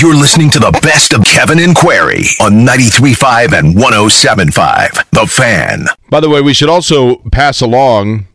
[0.00, 5.10] You're listening to the best of Kevin and Query on 93.5 and 107.5.
[5.10, 5.84] The Fan.
[6.08, 8.26] By the way, we should also pass along,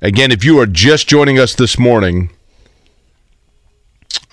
[0.00, 2.30] again, if you are just joining us this morning,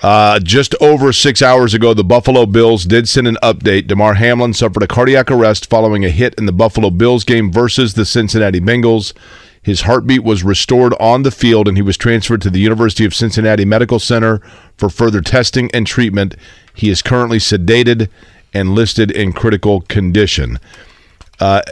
[0.03, 3.87] uh, just over six hours ago, the Buffalo Bills did send an update.
[3.87, 7.95] Damar Hamlin suffered a cardiac arrest following a hit in the Buffalo Bills game versus
[7.95, 9.13] the Cincinnati Bengals.
[9.67, 13.13] His heartbeat was restored on the field, and he was transferred to the University of
[13.13, 14.39] Cincinnati Medical Center
[14.77, 16.37] for further testing and treatment.
[16.73, 18.07] He is currently sedated
[18.53, 20.57] and listed in critical condition.
[21.37, 21.63] Uh,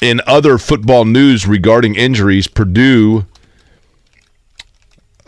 [0.00, 3.26] in other football news regarding injuries, Purdue.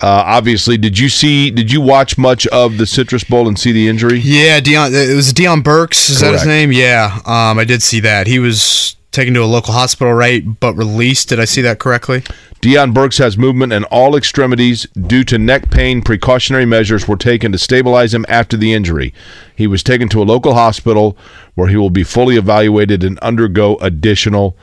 [0.01, 1.51] Uh, obviously, did you see?
[1.51, 4.21] Did you watch much of the Citrus Bowl and see the injury?
[4.21, 4.93] Yeah, Deion.
[4.95, 6.09] It was Deion Burks.
[6.09, 6.71] Is that his name?
[6.71, 7.19] Yeah.
[7.27, 8.29] Um, I did see that.
[8.29, 10.59] He was taken to a local hospital, right?
[10.59, 11.29] But released.
[11.29, 12.23] Did I see that correctly?
[12.61, 16.03] Deion Burks has movement in all extremities due to neck pain.
[16.03, 19.13] Precautionary measures were taken to stabilize him after the injury.
[19.55, 21.17] He was taken to a local hospital
[21.55, 24.57] where he will be fully evaluated and undergo additional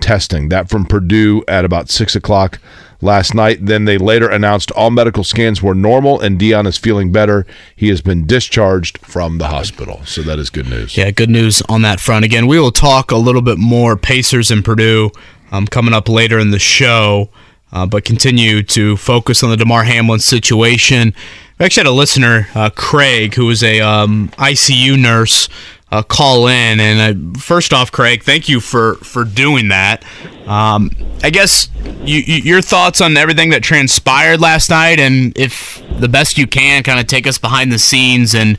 [0.00, 0.48] testing.
[0.48, 2.60] That from Purdue at about 6 o'clock
[3.04, 3.64] last night.
[3.64, 7.46] Then they later announced all medical scans were normal and Deion is feeling better.
[7.76, 10.02] He has been discharged from the hospital.
[10.04, 10.96] So that is good news.
[10.96, 12.24] Yeah, good news on that front.
[12.24, 15.10] Again, we will talk a little bit more Pacers and Purdue
[15.52, 17.30] um, coming up later in the show,
[17.72, 21.14] uh, but continue to focus on the Damar Hamlin situation.
[21.58, 25.48] We actually had a listener, uh, Craig, who was a um, ICU nurse,
[25.94, 26.80] uh, call in.
[26.80, 30.04] And uh, first off, Craig, thank you for, for doing that.
[30.46, 30.90] Um,
[31.22, 31.68] I guess
[32.02, 36.46] you, you, your thoughts on everything that transpired last night, and if the best you
[36.46, 38.58] can, kind of take us behind the scenes and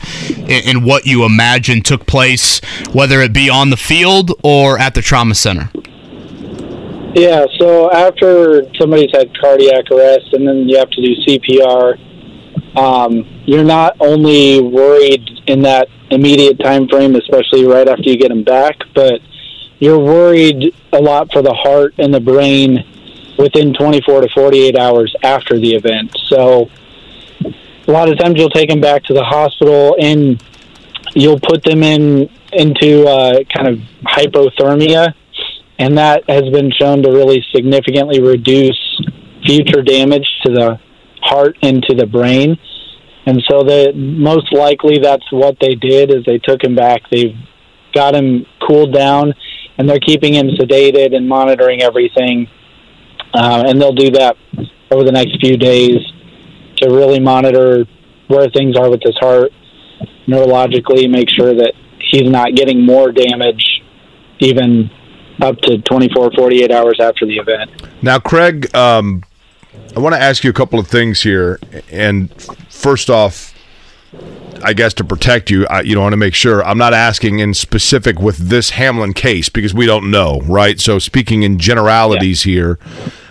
[0.49, 2.59] and what you imagine took place,
[2.91, 5.69] whether it be on the field or at the trauma center.
[7.13, 13.34] Yeah, so after somebody's had cardiac arrest and then you have to do CPR, um,
[13.45, 18.43] you're not only worried in that immediate time frame, especially right after you get them
[18.43, 19.21] back, but
[19.79, 22.83] you're worried a lot for the heart and the brain
[23.37, 26.15] within 24 to 48 hours after the event.
[26.27, 26.69] So
[27.87, 30.41] a lot of times you'll take them back to the hospital and
[31.13, 35.13] you'll put them in into uh, kind of hypothermia
[35.77, 38.79] and that has been shown to really significantly reduce
[39.45, 40.79] future damage to the
[41.21, 42.57] heart and to the brain.
[43.25, 47.01] And so the most likely that's what they did is they took him back.
[47.09, 47.35] They've
[47.93, 49.33] got him cooled down,
[49.77, 52.47] and they're keeping him sedated and monitoring everything.
[53.33, 54.37] Uh, and they'll do that
[54.91, 55.97] over the next few days
[56.77, 57.85] to really monitor
[58.27, 59.51] where things are with his heart
[60.27, 61.73] neurologically, make sure that
[62.11, 63.63] he's not getting more damage
[64.39, 64.89] even
[65.41, 67.69] up to 24, 48 hours after the event.
[68.01, 69.23] Now, Craig, um,
[69.95, 71.59] I want to ask you a couple of things here.
[71.89, 72.29] And
[72.69, 73.53] first off,
[74.63, 76.93] I guess to protect you, I, you know, I want to make sure I'm not
[76.93, 80.79] asking in specific with this Hamlin case because we don't know, right?
[80.79, 82.79] So, speaking in generalities here,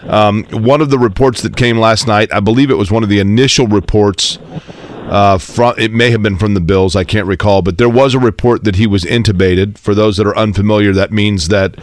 [0.06, 3.08] um, one of the reports that came last night, I believe it was one of
[3.08, 4.38] the initial reports.
[5.06, 8.14] Uh, from it may have been from the Bills, I can't recall, but there was
[8.14, 9.76] a report that he was intubated.
[9.76, 11.76] For those that are unfamiliar, that means that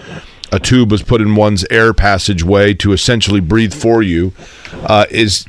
[0.51, 4.33] a tube was put in one's air passageway to essentially breathe for you.
[4.85, 5.45] Uh, is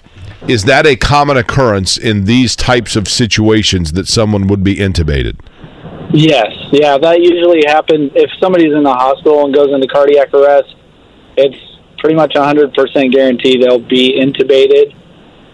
[0.49, 5.39] is that a common occurrence in these types of situations that someone would be intubated?
[6.13, 10.75] Yes, yeah, that usually happens if somebody's in the hospital and goes into cardiac arrest.
[11.37, 11.57] It's
[11.99, 14.95] pretty much 100% guaranteed they'll be intubated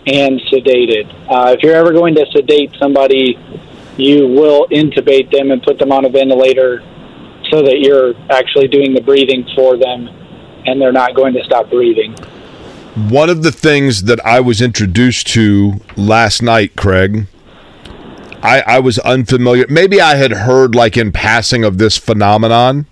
[0.06, 1.06] and sedated.
[1.30, 3.38] Uh, if you're ever going to sedate somebody,
[3.98, 6.82] you will intubate them and put them on a ventilator
[7.50, 10.08] so that you're actually doing the breathing for them
[10.66, 12.14] and they're not going to stop breathing.
[13.08, 17.26] One of the things that I was introduced to last night, Craig,
[18.42, 19.66] I, I was unfamiliar.
[19.68, 22.86] Maybe I had heard, like in passing, of this phenomenon.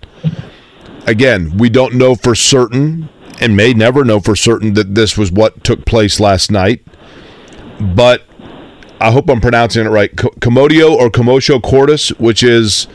[1.05, 3.09] Again, we don't know for certain
[3.39, 6.85] and may never know for certain that this was what took place last night.
[7.79, 8.23] But
[8.99, 10.15] I hope I'm pronouncing it right.
[10.15, 12.87] Co- Commodio or commotio cordis, which is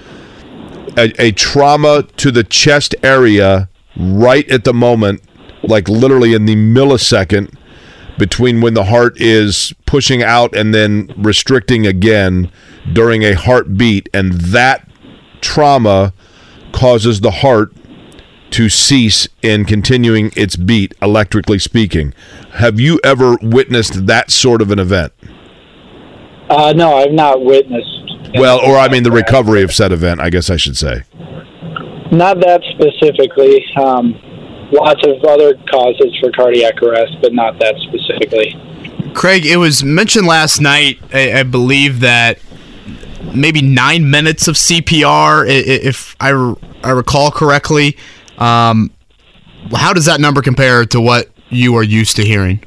[0.96, 5.22] a, a trauma to the chest area right at the moment,
[5.62, 7.54] like literally in the millisecond
[8.18, 12.50] between when the heart is pushing out and then restricting again
[12.92, 14.08] during a heartbeat.
[14.12, 14.88] And that
[15.40, 16.12] trauma
[16.72, 17.72] causes the heart
[18.50, 22.12] to cease in continuing its beat, electrically speaking.
[22.52, 25.12] Have you ever witnessed that sort of an event?
[26.50, 28.01] Uh, no, I've not witnessed.
[28.34, 31.02] Well, or I mean, the recovery of said event, I guess I should say.
[32.10, 33.64] Not that specifically.
[33.76, 34.14] Um,
[34.72, 38.56] lots of other causes for cardiac arrest, but not that specifically.
[39.14, 42.38] Craig, it was mentioned last night, I, I believe, that
[43.34, 47.96] maybe nine minutes of CPR, if I, I recall correctly.
[48.38, 48.90] Um,
[49.74, 52.62] how does that number compare to what you are used to hearing?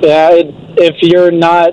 [0.00, 0.46] Yeah, it,
[0.76, 1.72] if you're not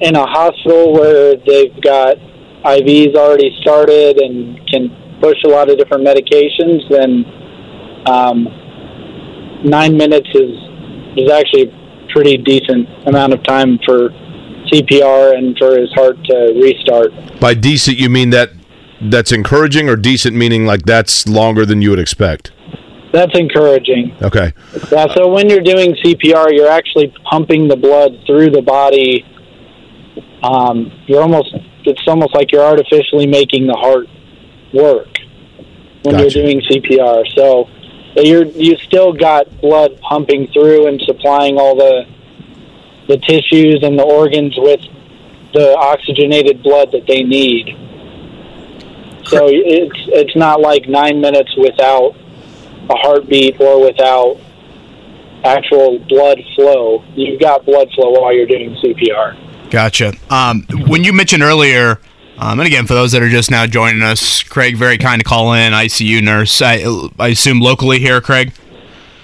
[0.00, 2.16] in a hospital where they've got
[2.64, 4.88] IVs already started and can
[5.20, 7.24] push a lot of different medications, then
[8.06, 8.46] um,
[9.64, 10.56] nine minutes is
[11.16, 14.10] is actually a pretty decent amount of time for
[14.72, 17.10] CPR and for his heart to restart.
[17.40, 18.50] By decent, you mean that
[19.00, 22.52] that's encouraging, or decent meaning like that's longer than you would expect?
[23.12, 24.16] That's encouraging.
[24.22, 24.52] Okay.
[24.92, 29.24] Yeah, so when you're doing CPR, you're actually pumping the blood through the body.
[30.42, 31.54] Um, you're almost
[31.84, 34.08] it's almost like you're artificially making the heart
[34.72, 35.08] work
[36.02, 36.38] when Gotcha.
[36.38, 37.26] you're doing CPR.
[37.34, 37.68] So
[38.16, 42.06] you're you still got blood pumping through and supplying all the
[43.08, 44.80] the tissues and the organs with
[45.52, 47.76] the oxygenated blood that they need.
[49.26, 52.14] So it's it's not like nine minutes without
[52.88, 54.38] a heartbeat or without
[55.44, 57.04] actual blood flow.
[57.14, 59.49] You've got blood flow while you're doing CPR.
[59.70, 60.14] Gotcha.
[60.28, 62.00] Um, when you mentioned earlier,
[62.38, 65.28] um, and again, for those that are just now joining us, Craig, very kind to
[65.28, 66.60] call in, ICU nurse.
[66.62, 66.84] I,
[67.18, 68.52] I assume locally here, Craig?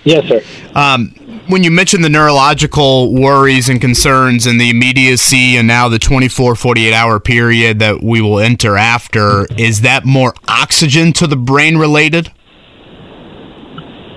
[0.04, 0.42] Yes, sir.
[0.74, 1.14] Um,
[1.48, 6.56] when you mentioned the neurological worries and concerns and the immediacy and now the 24,
[6.56, 11.78] 48 hour period that we will enter after, is that more oxygen to the brain
[11.78, 12.30] related?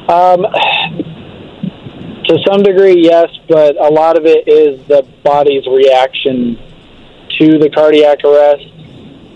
[0.10, 0.46] Um,
[2.30, 6.58] to some degree, yes, but a lot of it is the body's reaction
[7.40, 8.68] to the cardiac arrest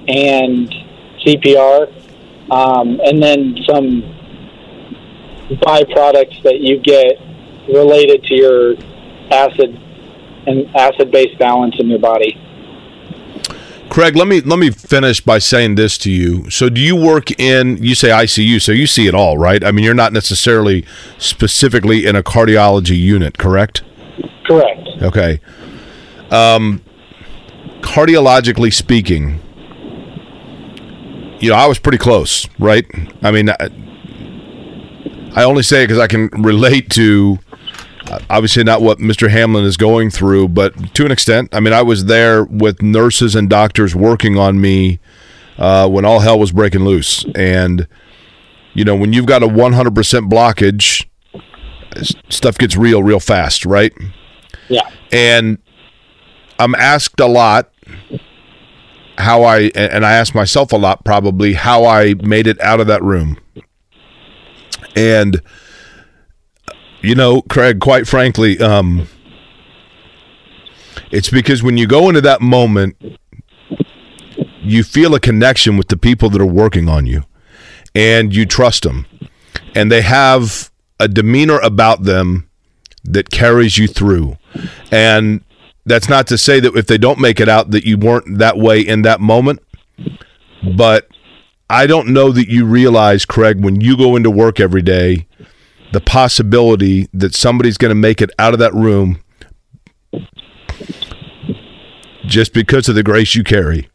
[0.08, 0.70] and
[1.26, 1.90] CPR,
[2.52, 4.04] um, and then some
[5.66, 7.18] byproducts that you get
[7.68, 8.76] related to your
[9.32, 9.76] acid
[10.46, 12.38] and acid-base balance in your body.
[13.94, 16.50] Craig, let me let me finish by saying this to you.
[16.50, 17.78] So, do you work in?
[17.78, 19.64] You say ICU, so you see it all, right?
[19.64, 20.84] I mean, you're not necessarily
[21.20, 23.84] specifically in a cardiology unit, correct?
[24.48, 24.80] Correct.
[25.04, 25.40] Okay.
[26.32, 26.84] Um,
[27.82, 29.40] cardiologically speaking,
[31.40, 32.88] you know, I was pretty close, right?
[33.22, 33.70] I mean, I,
[35.36, 37.38] I only say it because I can relate to
[38.30, 39.30] obviously not what Mr.
[39.30, 41.50] Hamlin is going through, but to an extent.
[41.54, 45.00] I mean, I was there with nurses and doctors working on me
[45.58, 47.26] uh, when all hell was breaking loose.
[47.36, 47.88] And,
[48.74, 51.06] you know, when you've got a 100% blockage,
[52.30, 53.94] stuff gets real, real fast, right?
[54.70, 54.90] Yeah.
[55.12, 55.58] and
[56.60, 57.72] I'm asked a lot
[59.18, 62.88] how I and I ask myself a lot probably how I made it out of
[62.88, 63.38] that room.
[64.96, 65.42] And
[67.04, 69.08] you know, Craig, quite frankly, um
[71.12, 72.96] it's because when you go into that moment
[74.62, 77.24] you feel a connection with the people that are working on you
[77.94, 79.06] and you trust them
[79.76, 82.50] and they have a demeanor about them
[83.04, 84.38] that carries you through.
[84.92, 85.44] And
[85.86, 88.58] that's not to say that if they don't make it out that you weren't that
[88.58, 89.62] way in that moment,
[90.78, 91.10] but
[91.70, 95.28] I don't know that you realize, Craig, when you go into work every day,
[95.94, 99.22] the possibility that somebody's going to make it out of that room
[102.26, 103.88] just because of the grace you carry.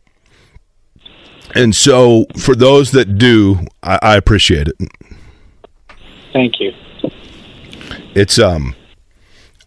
[1.56, 4.76] And so, for those that do, I, I appreciate it.
[6.32, 6.70] Thank you.
[8.14, 8.76] It's um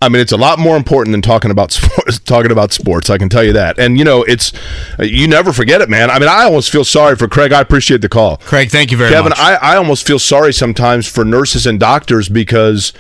[0.02, 2.20] I mean, it's a lot more important than talking about sports.
[2.20, 3.78] Talking about sports, I can tell you that.
[3.78, 4.52] And you know, it's
[5.00, 6.10] uh, you never forget it, man.
[6.10, 7.52] I mean, I almost feel sorry for Craig.
[7.54, 9.30] I appreciate the call, Craig, thank you very Kevin.
[9.30, 9.38] much.
[9.38, 9.60] Kevin.
[9.62, 12.94] I, I almost feel sorry sometimes for nurses and doctors because,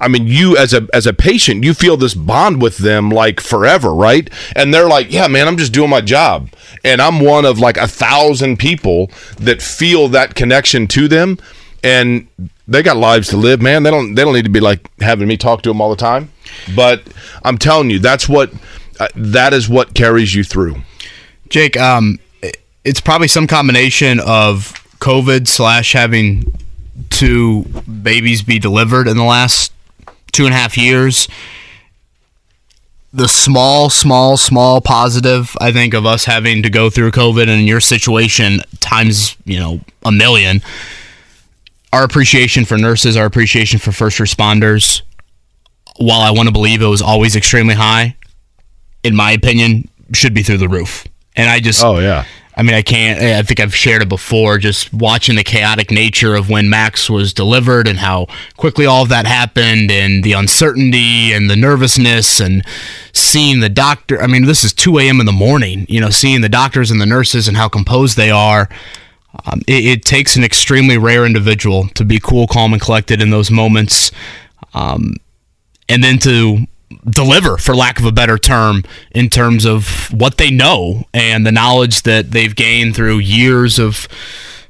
[0.00, 3.40] I mean, you as a as a patient, you feel this bond with them like
[3.40, 4.28] forever, right?
[4.56, 6.50] And they're like, yeah, man, I'm just doing my job,
[6.84, 11.38] and I'm one of like a thousand people that feel that connection to them,
[11.84, 12.26] and
[12.68, 13.82] they got lives to live, man.
[13.82, 15.96] They don't they don't need to be like having me talk to them all the
[15.96, 16.30] time.
[16.74, 17.02] But
[17.44, 18.52] I'm telling you, that's what
[19.00, 20.76] uh, that is what carries you through.
[21.48, 22.18] Jake, um,
[22.84, 26.58] it's probably some combination of COVID slash having
[27.10, 27.64] two
[28.02, 29.72] babies be delivered in the last
[30.32, 31.28] two and a half years.
[33.12, 37.68] The small, small, small positive, I think, of us having to go through COVID and
[37.68, 40.62] your situation times, you know, a million.
[41.92, 45.02] Our appreciation for nurses, our appreciation for first responders,
[45.96, 48.16] while I want to believe it was always extremely high,
[49.04, 51.06] in my opinion, should be through the roof.
[51.36, 52.24] And I just, Oh yeah.
[52.54, 53.18] I mean, I can't.
[53.18, 54.58] I think I've shared it before.
[54.58, 58.26] Just watching the chaotic nature of when Max was delivered and how
[58.58, 62.62] quickly all of that happened, and the uncertainty and the nervousness, and
[63.14, 64.20] seeing the doctor.
[64.20, 65.18] I mean, this is 2 a.m.
[65.18, 65.86] in the morning.
[65.88, 68.68] You know, seeing the doctors and the nurses and how composed they are.
[69.46, 73.30] Um, it, it takes an extremely rare individual to be cool, calm, and collected in
[73.30, 74.12] those moments,
[74.74, 75.14] um,
[75.88, 76.66] and then to
[77.08, 81.52] deliver, for lack of a better term, in terms of what they know and the
[81.52, 84.06] knowledge that they've gained through years of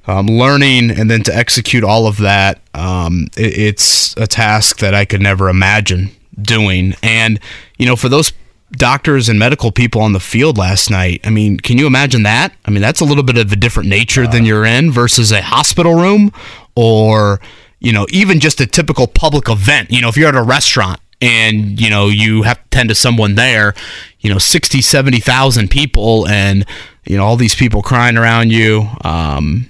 [0.06, 2.60] um, learning, and then to execute all of that.
[2.74, 6.94] Um, it, it's a task that I could never imagine doing.
[7.02, 7.38] And
[7.78, 8.32] you know, for those
[8.72, 11.20] doctors and medical people on the field last night.
[11.24, 12.54] I mean, can you imagine that?
[12.64, 15.42] I mean, that's a little bit of a different nature than you're in versus a
[15.42, 16.32] hospital room
[16.74, 17.40] or,
[17.80, 19.90] you know, even just a typical public event.
[19.90, 22.94] You know, if you're at a restaurant and, you know, you have to tend to
[22.94, 23.74] someone there,
[24.20, 26.64] you know, 60, 70,000 people and,
[27.04, 28.88] you know, all these people crying around you.
[29.04, 29.68] Um,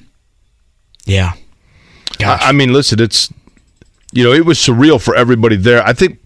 [1.04, 1.32] yeah.
[2.40, 3.32] I, I mean, listen, it's
[4.12, 5.85] you know, it was surreal for everybody there.
[5.87, 6.18] I think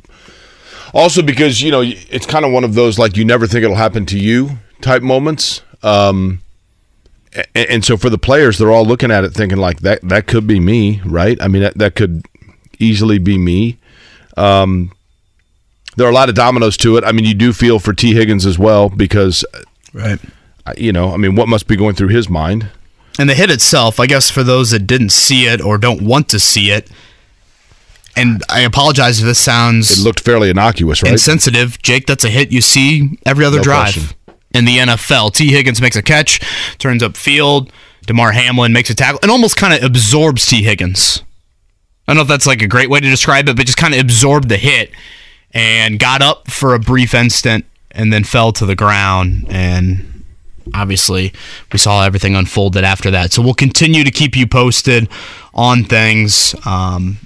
[0.95, 3.77] also because you know it's kind of one of those like you never think it'll
[3.77, 5.63] happen to you type moments.
[5.83, 6.43] Um,
[7.55, 10.27] and, and so for the players, they're all looking at it thinking like that that
[10.27, 11.41] could be me, right?
[11.41, 12.25] I mean, that that could
[12.79, 13.79] easily be me.
[14.37, 14.93] Um,
[15.97, 17.05] there are a lot of dominoes to it.
[17.05, 19.45] I mean, you do feel for Tee Higgins as well because,
[19.95, 20.21] right.
[20.67, 22.69] uh, you know, I mean, what must be going through his mind?
[23.19, 26.29] And the hit itself, I guess for those that didn't see it or don't want
[26.31, 26.91] to see it,
[28.17, 31.13] and I apologize if this sounds It looked fairly innocuous, right?
[31.13, 31.81] insensitive.
[31.83, 34.17] Jake, that's a hit you see every other No drive question.
[34.55, 35.33] in the NFL.
[35.35, 36.41] Tee Higgins makes a catch,
[36.79, 37.71] turns up field.
[38.07, 41.23] Damar Hamlin makes a tackle and almost kind of absorbs Tee Higgins.
[42.09, 43.93] I don't know if that's like a great way to describe it, but just kind
[43.95, 44.93] of absorbed the hit
[45.53, 49.47] and got up for a brief instant and then fell to the ground.
[49.51, 50.25] And
[50.73, 51.33] obviously,
[51.73, 53.33] we saw everything unfolded after that.
[53.33, 55.09] So we'll continue to keep you posted
[55.53, 56.55] on things.
[56.65, 57.19] Um,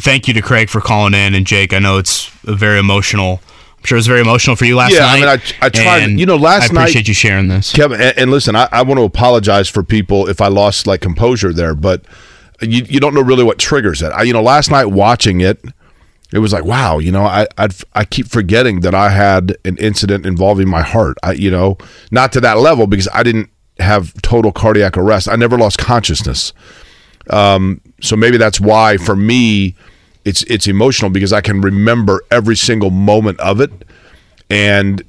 [0.00, 1.72] thank you to Craig for calling in, and Jake.
[1.72, 3.40] I know it's a very emotional.
[3.78, 5.12] I'm sure it was very emotional for you last Yeah, night.
[5.12, 6.70] I mean, I- I tried- you know, last night.
[6.70, 7.72] I night- appreciate you sharing this.
[7.72, 11.00] Kevin, and, and listen, I, I want to apologize for people if I lost like
[11.00, 12.04] composure there, but
[12.60, 14.12] you, you don't know really what triggers it.
[14.12, 15.60] I, you know, last night watching it,
[16.32, 19.76] it was like, wow, you know, I I'd, I keep forgetting that I had an
[19.78, 21.18] incident involving my heart.
[21.24, 21.76] I, you know,
[22.12, 25.28] not to that level because I didn't have total cardiac arrest.
[25.28, 26.52] I never lost consciousness.
[27.30, 29.74] Um, so maybe that's why for me,
[30.24, 33.70] it's it's emotional because I can remember every single moment of it,
[34.50, 35.02] and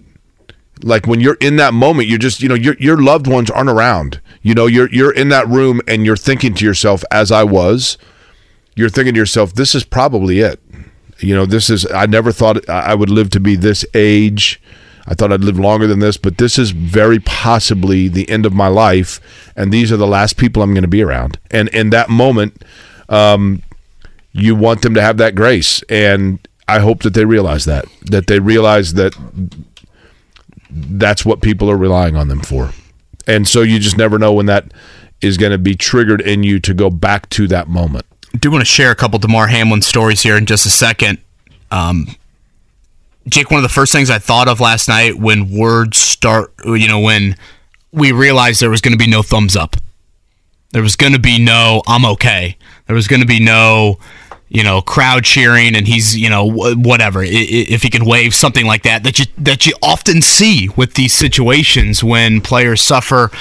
[0.81, 3.69] like when you're in that moment you're just you know your your loved ones aren't
[3.69, 4.19] around.
[4.41, 7.97] You know you're you're in that room and you're thinking to yourself as I was
[8.75, 10.59] you're thinking to yourself this is probably it.
[11.19, 14.61] You know this is I never thought I I would live to be this age
[15.05, 18.53] I thought I'd live longer than this but this is very possibly the end of
[18.53, 19.19] my life
[19.55, 22.63] and these are the last people I'm going to be around and in that moment
[23.09, 23.61] um
[24.31, 28.27] you want them to have that grace and I hope that they realize that that
[28.27, 29.13] they realize that
[30.73, 32.71] that's what people are relying on them for.
[33.27, 34.73] And so you just never know when that
[35.21, 38.05] is going to be triggered in you to go back to that moment.
[38.39, 41.19] do want to share a couple Damar Hamlin stories here in just a second.
[41.71, 42.07] Um,
[43.27, 46.87] Jake, one of the first things I thought of last night when words start, you
[46.87, 47.35] know, when
[47.91, 49.75] we realized there was going to be no thumbs up,
[50.71, 53.99] there was going to be no "I'm okay," there was going to be no,
[54.49, 57.21] you know, crowd cheering, and he's, you know, whatever.
[57.23, 61.13] If he can wave something like that, that you that you often see with these
[61.13, 63.31] situations when players suffer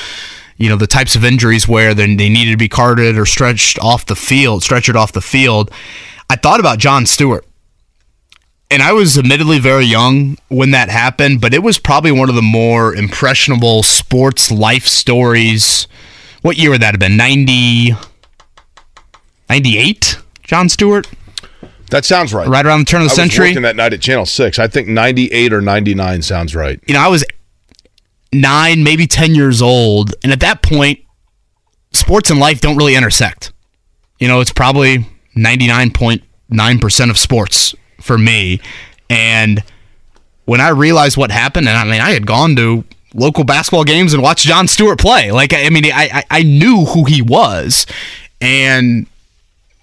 [0.59, 4.07] you know the types of injuries where they needed to be carted or stretched off
[4.07, 5.73] the field, stretchered off the field.
[6.31, 7.45] I thought about John Stewart,
[8.73, 12.35] and I was admittedly very young when that happened, but it was probably one of
[12.35, 15.87] the more impressionable sports life stories.
[16.41, 17.19] What year would that have been?
[17.19, 17.95] 90,
[19.51, 20.19] 98?
[20.43, 21.07] John Stewart,
[21.91, 22.49] That sounds right.
[22.49, 23.53] right around the turn of the I century.
[23.55, 24.59] that night at Channel 6.
[24.59, 26.81] I think 98 or 99 sounds right.
[26.87, 27.25] you know, I was
[28.33, 30.15] nine, maybe 10 years old.
[30.23, 31.01] And at that point,
[31.93, 33.53] sports and life don't really intersect.
[34.19, 38.61] You know, it's probably 99.9% of sports for me.
[39.09, 39.63] And
[40.45, 44.13] when I realized what happened, and I mean, I had gone to local basketball games
[44.15, 45.31] and watched John Stewart play.
[45.31, 47.87] Like, I mean, I, I, I knew who he was.
[48.41, 49.07] And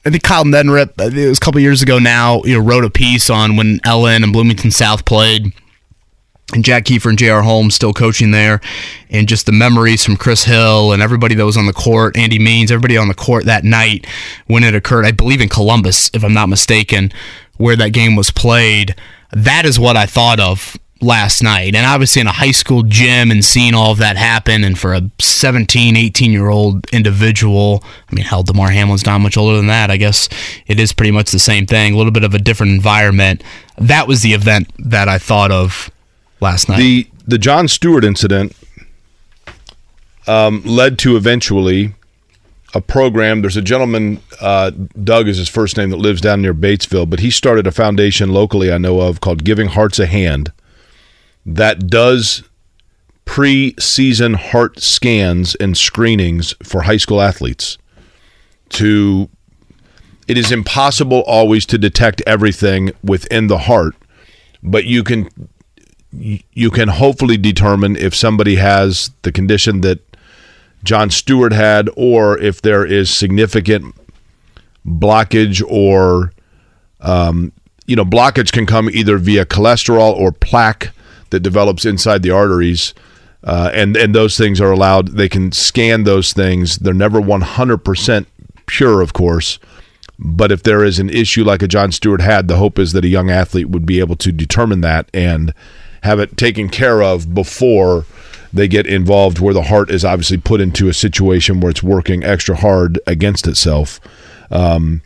[0.06, 2.90] I think Kyle Neddenriep, it was a couple years ago now, you know, wrote a
[2.90, 5.54] piece on when Ellen and Bloomington South played
[6.54, 7.44] and Jack Keefer and J.R.
[7.44, 8.60] Holmes still coaching there,
[9.10, 12.40] and just the memories from Chris Hill and everybody that was on the court, Andy
[12.40, 14.08] Means, everybody on the court that night
[14.48, 17.12] when it occurred, I believe in Columbus, if I'm not mistaken,
[17.60, 18.96] where that game was played.
[19.32, 21.76] That is what I thought of last night.
[21.76, 24.94] And obviously in a high school gym and seeing all of that happen, and for
[24.94, 29.68] a 17, 18 year old individual, I mean, hell, Damar Hamlin's not much older than
[29.68, 29.92] that.
[29.92, 30.30] I guess
[30.68, 33.44] it is pretty much the same thing, a little bit of a different environment.
[33.78, 35.92] That was the event that I thought of
[36.40, 36.78] last night.
[36.78, 38.56] The the John Stewart incident
[40.28, 41.94] um, led to eventually
[42.74, 43.42] a program.
[43.42, 44.72] There's a gentleman, uh,
[45.04, 48.32] Doug is his first name, that lives down near Batesville, but he started a foundation
[48.32, 50.52] locally I know of called Giving Hearts a Hand
[51.46, 52.44] that does
[53.26, 57.78] pre-season heart scans and screenings for high school athletes
[58.70, 59.30] to
[60.28, 63.96] it is impossible always to detect everything within the heart
[64.64, 65.30] but you can
[66.12, 70.09] you can hopefully determine if somebody has the condition that
[70.84, 73.96] John Stewart had or if there is significant
[74.86, 76.32] blockage or
[77.02, 77.52] um,
[77.86, 80.92] you know blockage can come either via cholesterol or plaque
[81.30, 82.94] that develops inside the arteries.
[83.44, 85.10] Uh, and and those things are allowed.
[85.10, 86.78] They can scan those things.
[86.78, 88.26] They're never 100%
[88.66, 89.60] pure, of course.
[90.18, 93.06] But if there is an issue like a John Stewart had, the hope is that
[93.06, 95.54] a young athlete would be able to determine that and
[96.04, 98.06] have it taken care of before
[98.52, 102.24] they get involved, where the heart is obviously put into a situation where it's working
[102.24, 104.00] extra hard against itself.
[104.52, 105.02] Um,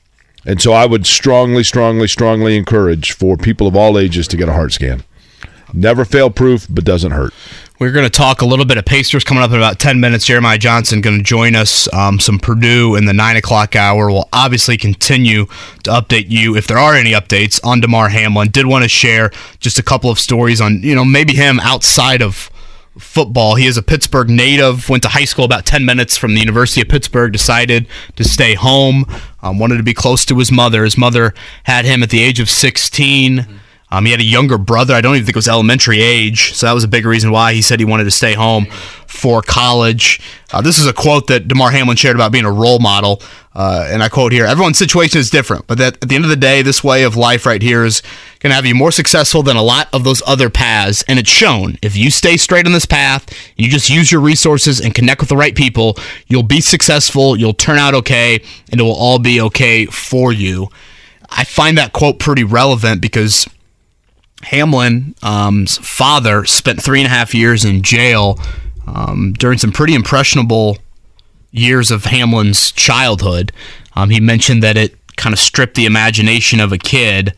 [0.46, 4.50] and so I would strongly, strongly, strongly encourage for people of all ages to get
[4.50, 5.04] a heart scan.
[5.74, 7.34] Never fail proof, but doesn't hurt.
[7.80, 10.26] We're going to talk a little bit of Pacers coming up in about 10 minutes.
[10.26, 11.92] Jeremiah Johnson going to join us.
[11.92, 14.12] Um, some Purdue in the 9 o'clock hour.
[14.12, 15.48] We'll obviously continue
[15.84, 18.50] to update you if there are any updates on Damar Hamlin.
[18.52, 22.22] Did want to share just a couple of stories on, you know, maybe him outside
[22.22, 22.52] of
[22.98, 23.56] football.
[23.56, 26.82] He is a Pittsburgh native, went to high school about 10 minutes from the University
[26.82, 29.06] of Pittsburgh, decided to stay home,
[29.42, 30.84] um, wanted to be close to his mother.
[30.84, 33.48] His mother had him at the age of 16.
[33.94, 34.96] Um, he had a younger brother.
[34.96, 37.54] I don't even think it was elementary age, so that was a big reason why
[37.54, 38.66] he said he wanted to stay home
[39.06, 40.20] for college.
[40.52, 43.22] Uh, this is a quote that Damar Hamlin shared about being a role model,
[43.54, 46.32] uh, and I quote here: "Everyone's situation is different, but that at the end of
[46.32, 48.02] the day, this way of life right here is
[48.40, 51.30] going to have you more successful than a lot of those other paths, and it's
[51.30, 51.78] shown.
[51.84, 55.30] If you stay straight on this path, you just use your resources and connect with
[55.30, 57.38] the right people, you'll be successful.
[57.38, 60.70] You'll turn out okay, and it will all be okay for you."
[61.36, 63.48] I find that quote pretty relevant because
[64.44, 68.40] Hamlin's um, father spent three and a half years in jail
[68.88, 70.78] um, during some pretty impressionable
[71.52, 73.52] years of Hamlin's childhood.
[73.96, 77.34] Um, he mentioned that it kind of stripped the imagination of a kid.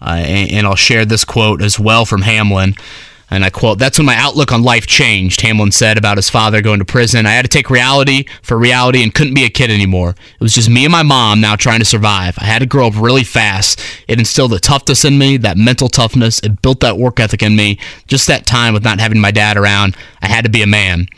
[0.00, 2.74] Uh, and, and, I'll share this quote as well from Hamlin.
[3.28, 6.62] And I quote, That's when my outlook on life changed, Hamlin said about his father
[6.62, 7.26] going to prison.
[7.26, 10.10] I had to take reality for reality and couldn't be a kid anymore.
[10.10, 12.36] It was just me and my mom now trying to survive.
[12.38, 13.80] I had to grow up really fast.
[14.06, 16.38] It instilled the toughness in me, that mental toughness.
[16.40, 17.78] It built that work ethic in me.
[18.06, 21.08] Just that time with not having my dad around, I had to be a man.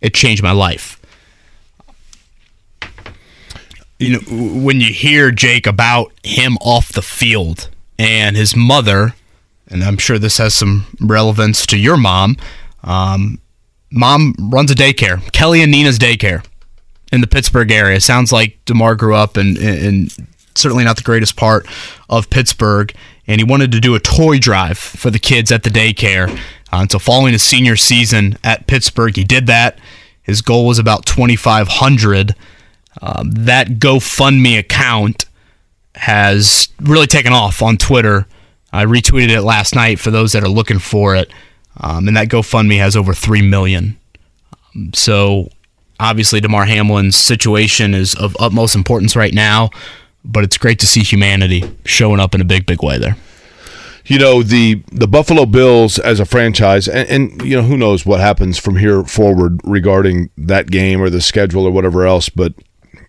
[0.00, 0.98] It changed my life.
[4.00, 7.68] You know, when you hear Jake about him off the field
[8.00, 9.14] and his mother
[9.72, 12.36] and I'm sure this has some relevance to your mom.
[12.84, 13.40] Um,
[13.90, 16.44] mom runs a daycare, Kelly and Nina's daycare
[17.10, 18.00] in the Pittsburgh area.
[18.00, 20.08] Sounds like Damar grew up in, in
[20.54, 21.66] certainly not the greatest part
[22.08, 22.94] of Pittsburgh,
[23.26, 26.30] and he wanted to do a toy drive for the kids at the daycare.
[26.72, 29.78] Uh, and so, following his senior season at Pittsburgh, he did that.
[30.22, 32.34] His goal was about 2,500.
[33.00, 35.24] Um, that GoFundMe account
[35.94, 38.26] has really taken off on Twitter
[38.72, 41.30] I retweeted it last night for those that are looking for it,
[41.78, 43.98] um, and that GoFundMe has over three million.
[44.74, 45.48] Um, so
[46.00, 49.70] obviously, Damar Hamlin's situation is of utmost importance right now,
[50.24, 53.16] but it's great to see humanity showing up in a big, big way there.
[54.04, 58.04] You know the the Buffalo Bills as a franchise, and, and you know who knows
[58.04, 62.52] what happens from here forward regarding that game or the schedule or whatever else, but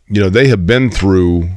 [0.08, 1.50] you know they have been through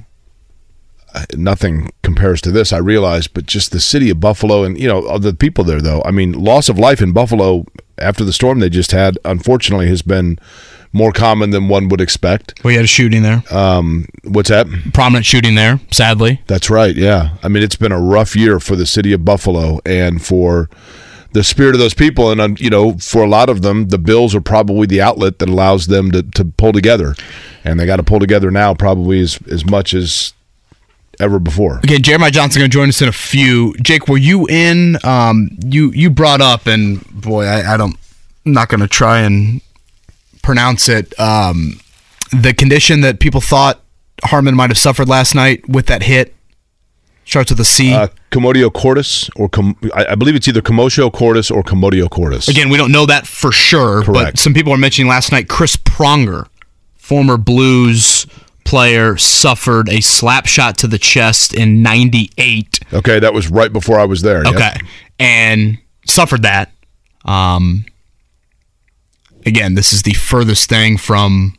[1.35, 5.19] nothing compares to this, I realize, but just the city of Buffalo and, you know,
[5.19, 6.03] the people there, though.
[6.05, 7.67] I mean, loss of life in Buffalo
[7.99, 10.39] after the storm they just had, unfortunately, has been
[10.93, 12.63] more common than one would expect.
[12.65, 13.43] We had a shooting there.
[13.51, 14.67] Um, what's that?
[14.95, 16.43] Prominent shooting there, sadly.
[16.47, 17.37] That's right, yeah.
[17.43, 20.71] I mean, it's been a rough year for the city of Buffalo and for
[21.33, 22.31] the spirit of those people.
[22.31, 25.39] And, um, you know, for a lot of them, the Bills are probably the outlet
[25.39, 27.15] that allows them to, to pull together.
[27.63, 30.33] And they got to pull together now probably as, as much as
[31.21, 31.79] ever before.
[31.79, 33.75] Okay, Jeremiah Johnson going to join us in a few.
[33.83, 34.99] Jake, were you in?
[35.05, 37.97] Um, you you brought up, and boy, I, I don't,
[38.45, 39.61] I'm not going to try and
[40.43, 41.19] pronounce it.
[41.19, 41.81] Um,
[42.33, 43.81] the condition that people thought
[44.25, 46.35] Harmon might have suffered last night with that hit
[47.25, 47.93] starts with a C.
[47.93, 52.49] Uh, commotio cordis, or com- I, I believe it's either commotio cordis or commotio cordis.
[52.49, 54.39] Again, we don't know that for sure, but Correct.
[54.39, 56.47] some people are mentioning last night Chris Pronger,
[56.95, 58.27] former Blues
[58.67, 62.81] player, suffered a slap shot to the chest in '98.
[62.93, 64.45] Okay, that was right before I was there.
[64.45, 64.55] yep.
[64.55, 64.77] Okay.
[65.19, 66.71] And suffered that.
[67.25, 67.87] Um,
[69.47, 71.57] again, this is the furthest thing from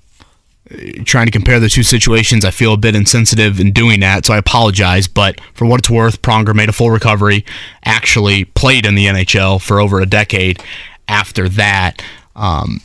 [0.72, 2.46] uh, trying to compare the two situations.
[2.46, 5.08] I feel a bit insensitive in doing that, so I apologize.
[5.08, 7.46] But for what it's worth, Pronger made a full recovery,
[7.84, 10.62] actually played in the NHL for over a decade
[11.08, 12.04] after that.
[12.36, 12.82] Um,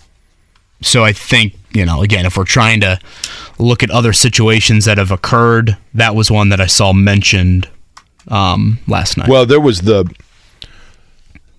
[0.80, 2.98] so I think, you know, again, if we're trying to
[3.58, 7.68] look at other situations that have occurred, that was one that I saw mentioned
[8.28, 9.28] um, last night.
[9.28, 10.12] Well, there was the,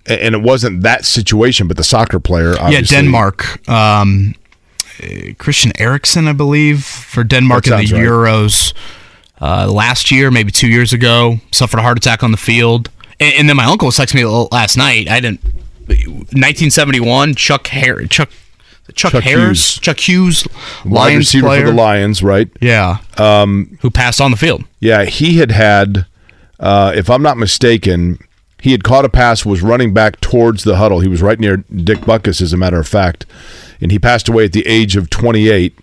[0.06, 2.54] and it wasn't that situation, but the soccer player.
[2.70, 3.68] Yeah, Denmark.
[3.68, 4.34] Um,
[5.38, 7.88] Christian Eriksen, I believe, for Denmark in the right.
[7.88, 8.72] Euros
[9.40, 12.90] uh, last year, maybe two years ago, suffered a heart attack on the field.
[13.18, 15.08] And, and then my uncle was texting me last night.
[15.08, 15.40] I didn't.
[15.86, 18.30] 1971, Chuck Har- Chuck
[18.94, 19.80] Chuck, Chuck Harris, Hughes.
[19.80, 20.46] Chuck Hughes,
[20.84, 21.60] Lions wide receiver player.
[21.62, 22.48] for the Lions, right?
[22.60, 24.64] Yeah, um, who passed on the field.
[24.80, 26.06] Yeah, he had had,
[26.60, 28.18] uh, if I'm not mistaken,
[28.60, 31.00] he had caught a pass, was running back towards the huddle.
[31.00, 33.26] He was right near Dick Butkus, as a matter of fact,
[33.80, 35.78] and he passed away at the age of 28.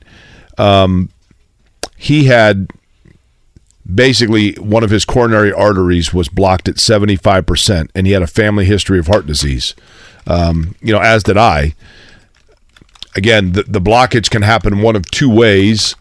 [0.57, 1.09] Um,
[1.97, 2.69] he had
[3.93, 8.65] basically one of his coronary arteries was blocked at 75%, and he had a family
[8.65, 9.75] history of heart disease.
[10.27, 11.73] Um, you know, as did I.
[13.15, 15.95] Again, the, the blockage can happen one of two ways.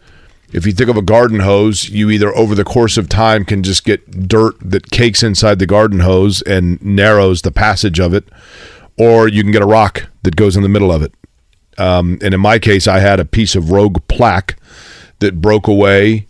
[0.53, 3.63] If you think of a garden hose, you either over the course of time can
[3.63, 8.27] just get dirt that cakes inside the garden hose and narrows the passage of it,
[8.97, 11.13] or you can get a rock that goes in the middle of it.
[11.77, 14.57] Um, and in my case, I had a piece of rogue plaque
[15.19, 16.27] that broke away,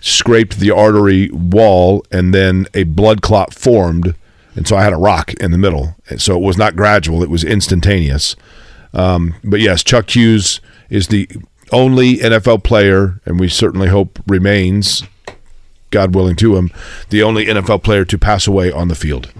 [0.00, 4.14] scraped the artery wall, and then a blood clot formed.
[4.54, 5.96] And so I had a rock in the middle.
[6.08, 8.36] And so it was not gradual, it was instantaneous.
[8.94, 11.28] Um, but yes, Chuck Hughes is the
[11.72, 15.02] only NFL player, and we certainly hope remains,
[15.90, 16.70] God willing to him,
[17.10, 19.32] the only NFL player to pass away on the field.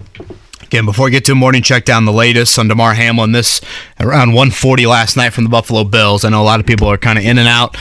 [0.61, 3.61] Again, before we get to morning check down the latest on Damar Hamlin, this
[3.99, 6.25] around 140 last night from the Buffalo Bills.
[6.25, 7.77] I know a lot of people are kind of in and out,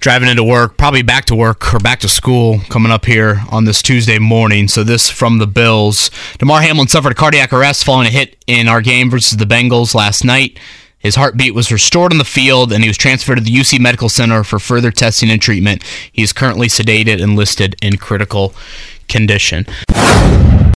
[0.00, 3.64] driving into work, probably back to work or back to school coming up here on
[3.64, 4.66] this Tuesday morning.
[4.66, 6.10] So this from the Bills.
[6.38, 9.94] Damar Hamlin suffered a cardiac arrest following a hit in our game versus the Bengals
[9.94, 10.58] last night.
[11.04, 14.08] His heartbeat was restored on the field, and he was transferred to the UC Medical
[14.08, 15.84] Center for further testing and treatment.
[16.10, 18.54] He is currently sedated and listed in critical
[19.06, 19.66] condition.